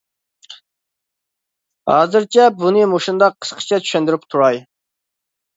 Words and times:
ھازىرچە 1.91 2.47
بۇنى 2.63 2.87
مۇشۇنداق 2.95 3.39
قىسقىچە 3.47 3.81
چۈشەندۈرۈپ 3.85 4.29
تۇراي. 4.33 4.63